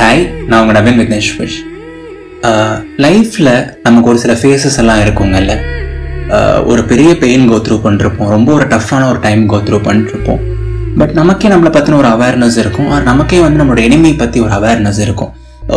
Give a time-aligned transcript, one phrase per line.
[0.00, 1.56] Hi நான் உங்கள் Naveen Vignesh wish
[3.04, 3.50] லைஃப்பில்
[3.86, 5.54] நமக்கு ஒரு சில ஃபேஸஸ் எல்லாம் இருக்குங்கல்ல.
[6.70, 8.30] ஒரு பெரிய பெயின் கோ த்ரூ பண்ணிருப்போம்.
[8.34, 10.40] ரொம்ப ஒரு டஃப்பான ஒரு டைம் கோ த்ரூ பண்ணிருப்போம்.
[11.00, 12.88] பட் நமக்கே நம்மளை பற்றின ஒரு அவேர்னஸ் இருக்கும்.
[12.94, 15.30] or நமக்கே வந்து நம்மளோட எனிமி பற்றி ஒரு அவேர்னஸ் இருக்கும்.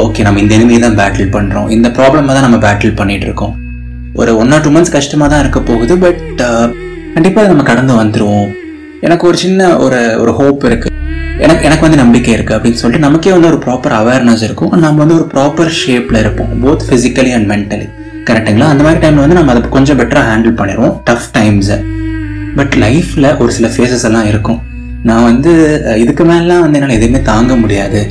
[0.05, 3.53] ஓகே நம்ம இந்த எனிமையை தான் பேட்டில் பண்ணுறோம் இந்த ப்ராப்ளமாக தான் நம்ம பேட்டில் பண்ணிட்டு இருக்கோம்.
[4.21, 6.25] ஒரு ஒன் ஆர் டூ மந்த்ஸ் கஷ்டமாக தான் இருக்க போகுது பட்
[7.17, 8.49] கண்டிப்பாக நம்ம கடந்து வந்துடுவோம்
[9.07, 10.92] எனக்கு ஒரு சின்ன ஒரு ஒரு ஹோப் இருக்குது
[11.37, 14.71] எனக்கு எனக்கு வந்து நம்பிக்கை இருக்குது அப்படின்னு சொல்லிட்டு நமக்கே வந்து ஒரு ப்ராப்பர் அவேர்னஸ் இருக்கும்.
[14.85, 16.51] நம்ம வந்து ஒரு ப்ராப்பர் ஷேப்பில் இருப்போம்.
[16.63, 17.87] போத் ஃபிசிக்கலி அண்ட் மென்டலி
[18.29, 20.93] கரெக்டுங்களா அந்த மாதிரி டைமில் வந்து நம்ம அதை கொஞ்சம் பெட்டராக ஹேண்டில் பண்ணிடுவோம்.
[21.09, 21.79] டஃப் டைம்ஸை
[22.55, 24.59] பட் லைஃப்பில் ஒரு சில ஃபேஸஸ் எல்லாம் இருக்கும்.
[25.09, 25.51] நான் வந்து
[26.03, 28.01] இதுக்கு மேலாம் வந்து என்னால் எதுவுமே தாங்க முடியாது.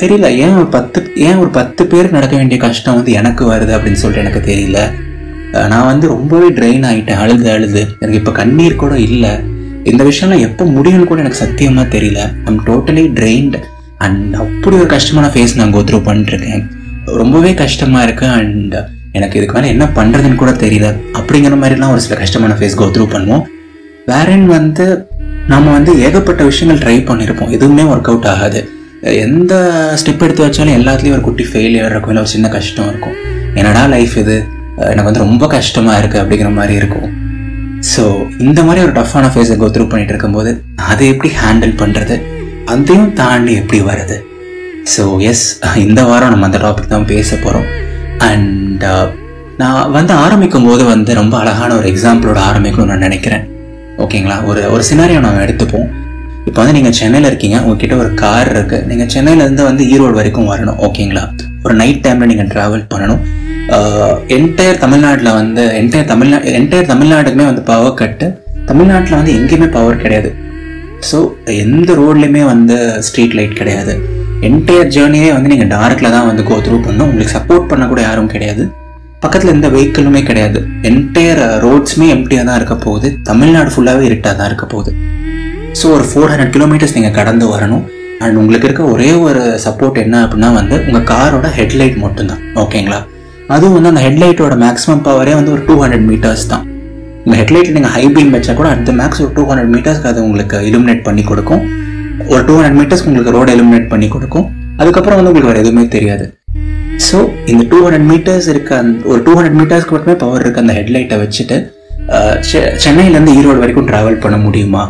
[0.00, 0.28] தெரியல.
[0.44, 4.24] ஏன் ஒரு பத்து ஏன் ஒரு பத்து பேருக்கு நடக்க வேண்டிய கஷ்டம் வந்து எனக்கு வருது அப்படின்னு சொல்லிட்டு
[4.24, 4.78] எனக்கு தெரியல.
[5.72, 7.82] நான் வந்து ரொம்பவே ட்ரெயின் ஆகிட்டேன் அழுது அழுது.
[8.00, 9.34] எனக்கு இப்போ கண்ணீர் கூட இல்லை.
[9.90, 12.20] இந்த விஷயம்லாம் எப்போ முடியும்னு கூட எனக்கு சத்தியமாக தெரியல.
[12.44, 13.56] ஐம் டோட்டலி ட்ரெயின்ட்
[14.04, 16.64] அண்ட் அப்படி ஒரு கஷ்டமான ஃபேஸ் நான் கோத்ரூ பண்ணிட்டுருக்கேன்
[17.04, 18.76] ரொம்பவே கஷ்டமாக இருக்குது அண்ட்
[19.12, 20.88] எனக்கு இதுக்கு மேலே என்ன பண்ணுறதுன்னு கூட தெரியல.
[21.18, 23.44] அப்படிங்கிற மாதிரிலாம் ஒரு சில கஷ்டமான ஃபேஸ் கோத்ரூ பண்ணுவோம்.
[24.06, 24.86] வேறன் வந்து
[25.48, 28.68] நம்ம வந்து ஏகப்பட்ட விஷயங்கள் ட்ரை பண்ணியிருப்போம் எதுவுமே ஒர்க் அவுட் ஆகாது.
[29.00, 29.54] எந்த
[30.00, 32.12] ஸ்டெப் எடுத்து வச்சாலும் எல்லாத்துலேயும் ஒரு குட்டி ஃபெயிலியர் இருக்கும்.
[32.12, 33.16] இல்லை ஒரு சின்ன கஷ்டம் இருக்கும்.
[33.54, 34.36] என்னடா லைஃப் இது?
[34.76, 37.08] எனக்கு வந்து ரொம்ப கஷ்டமாக இருக்குது அப்படிங்கிற மாதிரி இருக்கும்.
[37.96, 38.04] ஸோ
[38.38, 40.50] இந்த மாதிரி ஒரு டஃப்பான ஃபேஸை கோ த்ரூ பண்ணிட்டு இருக்கும்போது
[40.90, 42.16] அதை எப்படி ஹேண்டில் பண்ணுறது
[42.72, 44.16] அதையும் தாண்டி எப்படி வருது
[44.94, 45.46] ஸோ எஸ்
[45.84, 47.68] இந்த வாரம் நம்ம அந்த டாபிக் தான் பேச போகிறோம்
[48.26, 49.06] அண்ட் uh,
[49.60, 53.44] நான் வந்து ஆரம்பிக்கும் போது வந்து ரொம்ப அழகான ஒரு எக்ஸாம்பிளோட ஆரம்பிக்கணும்னு நான் நினைக்கிறேன்.
[54.04, 55.86] ஓகேங்களா ஒரு ஒரு சினாரியோ நம்ம எடுத்துப்போம்.
[56.48, 60.80] இப்போ வந்து நீங்கள் சென்னையில் இருக்கீங்க உங்ககிட்ட ஒரு கார் இருக்குது நீங்கள் சென்னையிலேருந்து வந்து ஈரோடு வரைக்கும் வரணும்.
[60.88, 61.24] ஓகேங்களா
[61.66, 63.22] ஒரு நைட் டைமில் நீங்கள் ட்ராவல் பண்ணணும்.
[64.36, 68.26] என்டையர் தமிழ்நாட்டில் வந்து என்டையர் தமிழ்நா என்டையர் தமிழ்நாட்டுக்குமே வந்து பவர் கட்டு
[68.68, 70.30] தமிழ்நாட்டில் வந்து எங்கேயுமே பவர் கிடையாது.
[71.08, 71.18] ஸோ
[71.64, 73.94] எந்த ரோட்லையுமே வந்து ஸ்ட்ரீட் லைட் கிடையாது.
[74.48, 77.08] என்டையர் ஜேர்னியே வந்து நீங்கள் டார்க்கில் தான் வந்து கோ த்ரூ பண்ணணும்.
[77.10, 78.64] உங்களுக்கு சப்போர்ட் பண்ண கூட யாரும் கிடையாது.
[79.24, 80.58] பக்கத்தில் எந்த வெஹிக்கிளுமே கிடையாது.
[80.90, 83.08] என்டையர் ரோட்ஸுமே எம்டியாக தான் இருக்க போகுது.
[83.30, 84.92] தமிழ்நாடு ஃபுல்லாகவே இருட்டாக தான் இருக்க போகுது.
[85.80, 87.84] ஸோ ஒரு ஃபோர் ஹண்ட்ரட் கிலோமீட்டர்ஸ் நீங்கள் கடந்து வரணும்.
[88.18, 92.42] அண்ட் உங்களுக்கு இருக்க ஒரே ஒரு சப்போர்ட் என்ன அப்படின்னா வந்து உங்கள் காரோட ஹெட்லைட் மட்டும்தான்.
[92.54, 93.00] ஓகேங்களா
[93.54, 96.64] அதுவும் வந்து அந்த ஹெட்லைட்டோட மேக்ஸிமம் பவரே வந்து ஒரு டூ ஹண்ட்ரட் மீட்டர்ஸ் தான்.
[97.24, 100.56] உங்கள் ஹெட்லைட்டில் நீங்கள் ஹை பீம் வச்சா கூட அடுத்த மேக்ஸ் ஒரு டூ ஹண்ட்ரட் மீட்டர்ஸ்க்கு அது உங்களுக்கு
[100.60, 101.62] இலுமினேட் பண்ணி கொடுக்கும்.
[102.28, 104.46] ஒரு டூ ஹண்ட்ரட் மீட்டர்ஸ்க்கு உங்களுக்கு ரோட இலுமினேட் பண்ணி கொடுக்கும்.
[104.76, 106.26] அதுக்கப்புறம் வந்து உங்களுக்கு வேறு எதுவுமே தெரியாது.
[107.06, 110.72] ஸோ இந்த டூ ஹண்ட்ரட் மீட்டர்ஸ் இருக்க அந்த ஒரு டூ ஹண்ட்ரட் மீட்டர்ஸ்க்கு மட்டுமே பவர் இருக்க அந்த
[110.72, 111.56] ஹெட்லைட்டை வச்சுட்டு
[112.50, 114.82] செ- சென்னையிலேருந்து ஈரோடு வரைக்கும் ட்ராவல் பண்ண முடியுமா?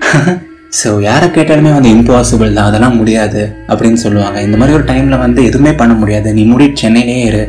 [0.76, 4.38] ஸோ யாரை கேட்டாலுமே வந்து இம்பாசிபிள் தான் அதெல்லாம் முடியாது அப்படின்னு சொல்லுவாங்க.
[4.46, 6.28] இந்த மாதிரி ஒரு டைமில் வந்து எதுவுமே பண்ண முடியாது.
[6.38, 7.44] நீ முடி சென்னையிலே இரு.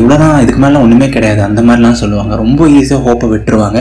[0.00, 1.40] இவ்வளோதான் இதுக்கு மேலே ஒன்றுமே கிடையாது.
[1.48, 2.32] அந்த மாதிரிலாம் சொல்லுவாங்க.
[2.42, 3.78] ரொம்ப ஈஸியாக ஹோப்பை விட்டுருவாங்க.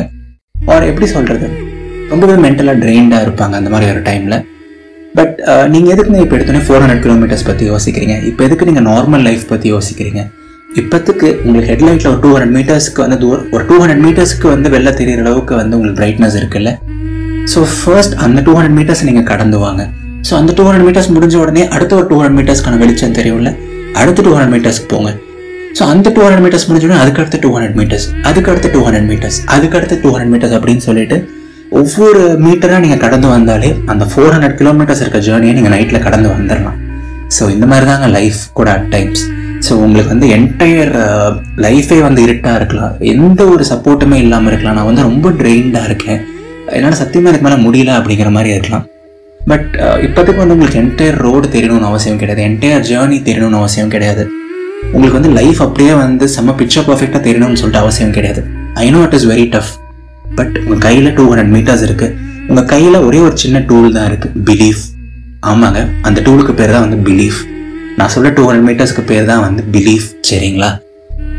[0.74, 1.48] ஆர் எப்படி சொல்கிறது
[2.12, 4.38] ரொம்பவே மென்டலாக ட்ரெயின்டாக இருப்பாங்க அந்த மாதிரி ஒரு டைமில்
[5.18, 5.36] பட்
[5.74, 8.16] நீங்கள் எதுக்குங்க இப்போ எடுத்தோன்னே ஃபோர் ஹண்ட்ரட் கிலோமீட்டர்ஸ் பற்றி யோசிக்கிறீங்க?
[8.30, 10.22] இப்போ எதுக்கு நீங்கள் நார்மல் லைஃப் பற்றி யோசிக்கிறீங்க?
[10.82, 13.18] இப்போத்துக்கு உங்களுக்கு ஹெட்லைட்டில் ஒரு டூ ஹண்ட்ரட் மீட்டர்ஸ்க்கு வந்து
[13.56, 16.72] ஒரு டூ ஹண்ட்ரட் மீட்டர்ஸ்க்கு வந்து வெளில தெரியிற அளவுக்கு வந்து உங்களுக்கு பிரைட்னஸ் இருக்குல்ல?
[17.52, 19.82] ஸோ ஃபர்ஸ்ட் அந்த டூ ஹண்ட்ரட் மீட்டர்ஸ் நீங்கள் கடந்து வாங்க.
[20.28, 23.50] ஸோ அந்த டூ ஹண்ட்ரட் மீட்டர்ஸ் முடிஞ்ச உடனே அடுத்த ஒரு டூ ஹண்ட்ரட் மீட்டர்ஸ்க்கான வெளிச்சம் தெரியும்ல?
[24.02, 25.12] அடுத்த டூ ஹண்ட்ரட் மீட்டர்ஸ்க்கு போங்க.
[25.78, 28.82] ஸோ அந்த டூ ஹண்ட்ரட் மீட்டர்ஸ் முடிஞ்ச உடனே அதுக்கு அடுத்த டூ ஹண்ட்ரட் மீட்டர்ஸ் அதுக்கு அடுத்த டூ
[28.88, 31.18] ஹண்ட்ரட் மீட்டர்ஸ் அதுக்கு அடுத்த டூ ஹண்ட்ரட் மீட்டர்ஸ் அப்படின்னு சொல்லிட்டு
[31.80, 36.78] ஒவ்வொரு மீட்டராக நீங்கள் கடந்து வந்தாலே அந்த ஃபோர் ஹண்ட்ரட் கிலோமீட்டர்ஸ் இருக்க ஜேர்னியை நீங்கள் நைட்டில் கடந்து வந்துடலாம்.
[37.38, 39.24] ஸோ இந்த மாதிரி தாங்க லைஃப் கூட அட் டைம்ஸ்
[39.66, 40.94] ஸோ உங்களுக்கு வந்து என்டையர்
[41.66, 42.94] லைஃபே uh, வந்து இருட்டாக இருக்கலாம்.
[43.14, 44.78] எந்த ஒரு சப்போர்ட்டுமே இல்லாமல் இருக்கலாம்.
[44.80, 46.22] நான் வந்து ரொம்ப ட்ரெயின்டாக இருக்கேன்.
[46.76, 48.86] என்னால் சத்தியமாக இதுக்கு மேலே முடியல அப்படிங்கிற மாதிரி இருக்கலாம்.
[49.50, 52.42] பட் uh, இப்போதைக்கு வந்து உங்களுக்கு என்டையர் ரோடு தெரியணும்னு அவசியம் கிடையாது.
[52.50, 54.24] என்டையர் ஜேர்னி தெரியணும்னு அவசியம் கிடையாது.
[54.94, 58.42] உங்களுக்கு வந்து லைஃப் அப்படியே வந்து செம்ம பிக்சர் பர்ஃபெக்டாக தெரியணும்னு சொல்லிட்டு அவசியம் கிடையாது.
[58.84, 59.72] I know it is very tough
[60.40, 62.16] but உங்கள் கையில் டூ ஹண்ட்ரட் மீட்டர்ஸ் இருக்குது
[62.50, 64.84] உங்கள் கையில் ஒரே ஒரு சின்ன டூல் தான் இருக்குது பிலீஃப்
[65.52, 65.80] ஆமாங்க.
[66.08, 67.40] அந்த டூலுக்கு பேர் தான் வந்து பிலீஃப்
[68.00, 70.72] நான் சொல்ல டூ ஹண்ட்ரட் மீட்டர்ஸ்க்கு பேர் தான் வந்து பிலீஃப் சரிங்களா?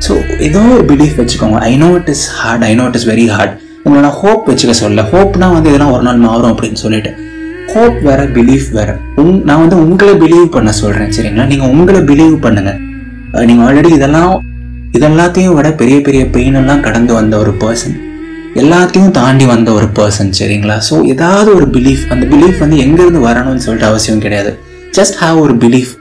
[0.07, 0.15] ஸோ
[0.49, 1.59] ஏதோ ஒரு பிலீஃப் வச்சுக்கோங்க.
[1.71, 3.55] I know it is hard I know it is very hard
[3.87, 7.11] உங்களை நான் ஹோப் வச்சுக்க சொல்ல ஹோப்னா வந்து இதெல்லாம் ஒரு நாள் மாறும் அப்படின்னு சொல்லிட்டு.
[7.73, 8.99] ஹோப் வேற பிலீஃப் வேற.
[9.17, 11.47] உங் நான் வந்து உங்களை பிலீவ் பண்ண சொல்கிறேன் சரிங்களா?
[11.47, 12.73] நீங்கள் உங்களை பிலீவ் பண்ணுங்க.
[13.51, 14.33] நீங்கள் ஆல்ரெடி இதெல்லாம்
[14.93, 17.97] இதெல்லாத்தையும் விட பெரிய பெரிய பெயின் எல்லாம் கடந்து வந்த ஒரு பர்சன்
[18.63, 20.77] எல்லாத்தையும் தாண்டி வந்த ஒரு பர்சன் சரிங்களா?
[20.91, 24.59] ஸோ ஏதாவது ஒரு பிலீஃப் அந்த பிலீஃப் வந்து எங்கேருந்து வரணும்னு சொல்லிட்டு அவசியம் கிடையாது.
[24.99, 25.93] ஜஸ்ட் ஹாவ் ஒரு பிலீஃப்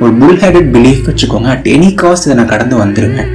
[0.00, 1.48] ஒரு புல் ஹெடட் பிலீஃப் வச்சுக்கோங்க.
[1.54, 3.30] அட் எனி காஸ்ட் இதை நான் கடந்து வந்துருவேன்.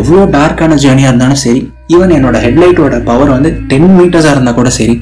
[0.00, 1.60] எவ்வளோ டார்க்கான ஜேர்னியாக இருந்தாலும் சரி
[1.94, 4.94] ஈவன் என்னோட ஹெட்லைட்டோட பவர் வந்து டென் மீட்டர்ஸாக இருந்தால் கூட சரி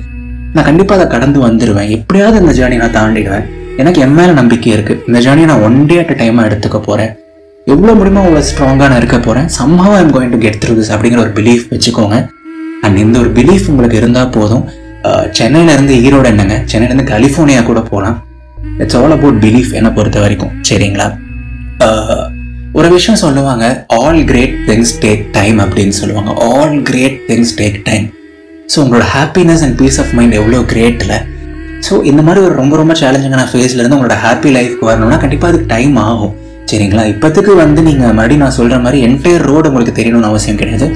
[0.55, 3.47] நான் கண்டிப்பாக அதை கடந்து வந்துடுவேன் எப்படியாவது இந்த ஜேர்னி நான் தாண்டிடுவேன்.
[3.83, 7.13] எனக்கு என் மேலே நம்பிக்கை இருக்குது இந்த ஜேர்னி நான் ஒன் டே அட் டைமாக எடுத்துக்க போகிறேன்
[7.67, 11.21] எவ்வளோ முடியுமோ அவ்வளோ ஸ்ட்ராங்காக நான் இருக்க போகிறேன் somehow I'm going to get through this அப்படிங்கிற
[11.25, 12.17] ஒரு பிலீஃப் வச்சுக்கோங்க.
[12.85, 14.65] அண்ட் இந்த ஒரு பிலீஃப் உங்களுக்கு இருந்தால் போதும்.
[15.39, 16.57] சென்னையிலேருந்து ஈரோடு என்னங்க?
[16.71, 18.19] சென்னையிலேருந்து கலிஃபோர்னியா கூட போகலாம்
[18.83, 20.53] இட்ஸ் ஆல் அபவுட் பிலீஃப் என்னை பொறுத்த வரைக்கும்.
[20.71, 21.09] சரிங்களா?
[22.79, 23.65] ஒரு விஷயம் சொல்லுவாங்க
[23.97, 26.31] all great things take time அப்படின்னு சொல்லுவாங்க.
[26.47, 28.07] All great things take time
[28.73, 31.15] so உங்களோட happiness and peace of mind எவ்வளோ கிரேட்டில்
[31.87, 35.95] ஸோ இந்த மாதிரி ஒரு ரொம்ப ரொம்ப சேலஞ்சிங்கான ஃபேஸ்லேருந்து உங்களோட ஹாப்பி லைஃப்க்கு வரணும்னா கண்டிப்பாக அதுக்கு டைம்
[36.07, 36.33] ஆகும்.
[36.71, 37.05] சரிங்களா?
[37.13, 40.89] இப்போத்துக்கு வந்து நீங்கள் மறுபடியும் நான் சொல்கிற மாதிரி என்டையர் ரோடு உங்களுக்கு தெரியணும்னு அவசியம் கிடையாது.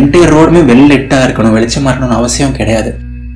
[0.00, 2.92] என்டையர் ரோடுமே வெள்ளிட்டாக இருக்கணும் வெளிச்சமாக இருக்கணும்னு அவசியம் கிடையாது.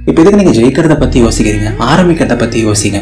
[0.09, 1.71] இப்போ இதுக்கு நீங்கள் ஜெயிக்கிறத பற்றி யோசிக்கிறீங்க?
[1.91, 3.01] ஆரம்பிக்கிறத பற்றி யோசிங்க.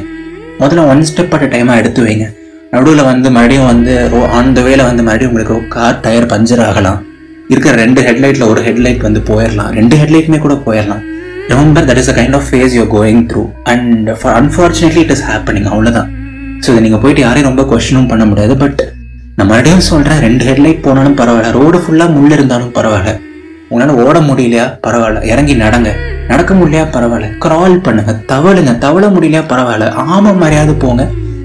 [0.63, 2.27] முதல்ல ஒன் ஸ்டெப் அட் டைமாக எடுத்து வைங்க.
[2.75, 3.93] நடுவில் வந்து மறுபடியும் வந்து
[4.39, 6.99] ஆன் த வேல வந்து மறுபடியும் உங்களுக்கு கார் டயர் பஞ்சர் ஆகலாம்.
[7.53, 11.03] இருக்கிற ரெண்டு ஹெட்லைட்டில் ஒரு ஹெட்லைட் வந்து போயிடலாம் ரெண்டு ஹெட்லைட்டுமே கூட போயிடலாம்
[11.51, 13.43] remember that is a kind of phase you're going through
[13.73, 16.09] and for unfortunately it is happening அவ்வளோதான்
[16.63, 18.57] ஸோ இதை நீங்கள் போயிட்டு யாரையும் ரொம்ப கொஸ்டினும் பண்ண முடியாது.
[18.57, 18.81] பட்
[19.37, 21.51] நான் மறுபடியும் சொல்கிறேன் ரெண்டு ஹெட்லைட் போனாலும் பரவாயில்ல.
[21.59, 23.13] ரோடு ஃபுல்லாக முள் இருந்தாலும் பரவாயில்ல.
[23.69, 24.67] உங்களால் ஓட முடியலையா?
[24.87, 25.23] பரவாயில்ல.
[25.25, 25.91] இறங்கி நடங்க.
[26.29, 26.85] நடக்க முடியலையா?
[26.97, 27.29] பரவாயில்ல.
[27.45, 28.13] க்ரால் பண்ணுங்க.
[28.33, 28.73] தவளுங்க.
[28.85, 29.43] தவள முடியலையா?
[29.53, 29.89] பரவாயில்ல.
[30.15, 31.05] ஆமாம் மரியாதை போங்க.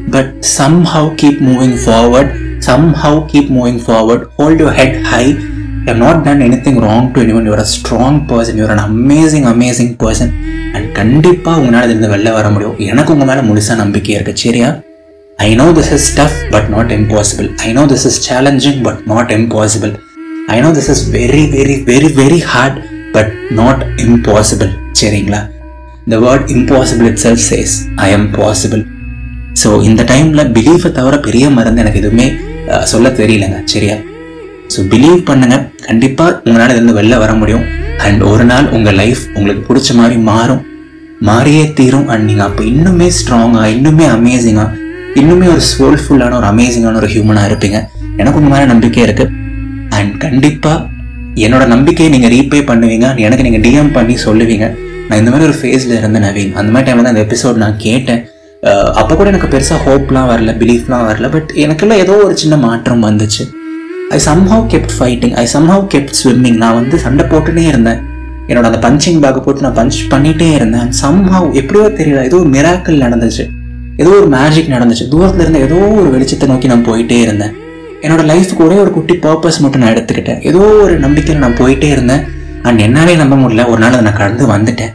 [0.09, 0.31] But
[0.83, 2.31] somehow keep moving forward
[2.93, 7.21] somehow keep moving forward hold your head high you have not done anything wrong to
[7.21, 7.45] anyone.
[7.49, 10.31] You're a strong person you're an amazing amazing person
[10.73, 12.75] and கண்டிப்பாக உங்களால் இதுலேருந்து வெளில வர முடியும்.
[12.77, 14.69] எனக்கு உங்கள் மேலே முழுசாக நம்பிக்கை இருக்குது சரியா?
[15.39, 19.31] I know this is tough but not impossible I know this is challenging but not
[19.31, 19.93] impossible
[20.47, 22.77] I know this is very very very very hard
[23.13, 25.41] but not impossible சரிங்களா?
[26.09, 28.83] The word impossible itself says I am possible
[29.59, 32.27] so இந்த டைமில் பிலீஃபை தவிர பெரிய மருந்து எனக்கு எதுவுமே
[32.91, 33.95] சொல்ல தெரியலங்க சரியா?
[34.73, 35.55] ஸோ பிலீவ் பண்ணுங்க.
[35.87, 37.65] கண்டிப்பாக உங்களால் இதுலேருந்து வெளில வர முடியும்.
[38.05, 40.61] அண்ட் ஒரு நாள் உங்கள் லைஃப் உங்களுக்கு பிடிச்ச மாதிரி மாறும்.
[41.29, 42.07] மாறியே தீரும்.
[42.13, 44.69] அண்ட் நீங்கள் அப்போ இன்னுமே ஸ்ட்ராங்காக இன்னுமே அமேசிங்காக
[45.21, 47.79] இன்னுமே ஒரு சோல்ஃபுல்லான ஒரு அமேசிங்கான ஒரு ஹியூமனாக இருப்பீங்க.
[48.19, 49.31] எனக்கு உங்கள் மேலே நம்பிக்கை இருக்குது
[49.97, 50.79] அண்ட் கண்டிப்பாக
[51.45, 53.07] என்னோட நம்பிக்கையை நீங்கள் ரீபே பண்ணுவீங்க.
[53.25, 54.67] எனக்கு நீங்கள் டிஎம் பண்ணி சொல்லுவீங்க.
[55.07, 56.53] நான் இந்த மாதிரி ஒரு ஃபேஸில் இருந்தேன் நவீன்.
[56.59, 58.21] அந்த மாதிரி டைமில் தான் அந்த எபிசோட் நான் கேட்டேன்.
[58.69, 63.43] அப்போ கூட எனக்கு பெருசாக ஹோப்லாம் வரல பிலீஃப்லாம் வரல பட் எனக்குள்ள ஏதோ ஒரு சின்ன மாற்றம் வந்துச்சு.
[64.09, 68.01] I somehow kept fighting I somehow kept swimming நான் வந்து சண்டை போட்டுட்டே இருந்தேன்.
[68.47, 70.89] என்னோட அந்த பஞ்சிங் பேக்கை போட்டு நான் பஞ்ச் பண்ணிகிட்டே இருந்தேன்.
[71.01, 73.45] சம்ஹவ் எப்படியோ தெரியல ஏதோ ஒரு மிராக்கல் நடந்துச்சு.
[73.97, 75.07] ஏதோ ஒரு மேஜிக் நடந்துச்சு.
[75.11, 77.53] தூரத்துல இருந்து ஏதோ ஒரு வெளிச்சத்தை நோக்கி நான் போயிட்டே இருந்தேன்.
[78.01, 80.41] என்னோட லைஃப்க்கு ஒரே ஒரு குட்டி பர்பஸ் மட்டும் நான் எடுத்துக்கிட்டேன்.
[80.41, 82.23] ஏதோ ஒரு நம்பிக்கையில் நான் போயிட்டே இருந்தேன்.
[82.63, 83.67] அண்ட் என்னாலே நம்ப முடியல.
[83.67, 84.93] ஒரு நாள் அதை நான் கடந்து வந்துட்டேன்.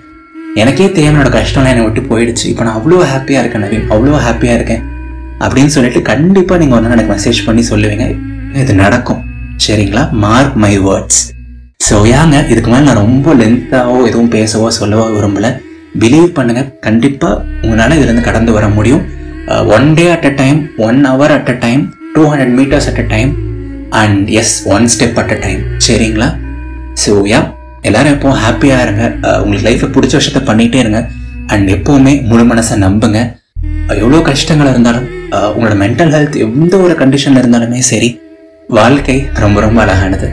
[0.62, 2.44] எனக்கே தெரியாம என்னோட கஷ்டம்லாம் என்னை விட்டு போயிடுச்சு.
[2.50, 3.86] இப்போ நான் அவ்வளோ ஹாப்பியாக இருக்கேன் நவீன்.
[3.94, 4.82] அவ்வளோ ஹாப்பியாக இருக்கேன்.
[5.44, 8.04] அப்படின்னு சொல்லிட்டு கண்டிப்பாக நீங்கள் வந்து எனக்கு மெசேஜ் பண்ணி சொல்லுவீங்க.
[8.62, 9.20] இது நடக்கும்.
[9.64, 10.04] சரிங்களா?
[10.24, 11.20] மார்க் மை வேர்ட்ஸ்
[11.86, 12.36] ஸோ யாங்க?
[12.52, 15.48] இதுக்கு மேலே நான் ரொம்ப லென்த்தாவோ எதுவும் பேசவோ சொல்லவோ விரும்பல.
[16.02, 19.02] பிலீவ் பண்ணுங்கள் கண்டிப்பாக உங்களால் இதுலேருந்து கடந்து வர முடியும்.
[19.76, 21.82] One day at a time one hour at a time
[22.14, 23.30] two hundred metres at a time
[24.02, 26.28] and as one step at a time சரிங்களா?
[27.04, 27.40] ஸோ யா
[27.88, 29.04] எல்லாரும் எப்பவும் ஹாப்பியாக இருங்க.
[29.42, 31.00] உங்களுக்கு லைஃப்பை பிடிச்ச விஷயத்த பண்ணிகிட்டே இருங்க.
[31.46, 33.18] அண்ட் எப்போவுமே முழு மனசை நம்புங்க.
[33.88, 38.10] எவ்வளோ கஷ்டங்கள் இருந்தாலும் உங்களோட மென்டல் ஹெல்த் எந்த ஒரு கண்டிஷனில் இருந்தாலுமே சரி
[38.68, 40.28] வாழ்க்கை ரொம்ப ரொம்ப அழகானது.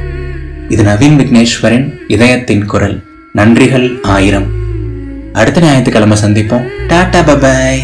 [0.69, 1.85] இது நவீன் விக்னேஸ்வரன்
[2.15, 2.97] இதயத்தின் குரல்.
[3.35, 4.47] நன்றிகள் ஆயிரம்.
[5.33, 6.65] அடுத்த ஞாயிற்றுக்கிழமை சந்திப்போம்.
[6.87, 7.83] டாடா பபாய்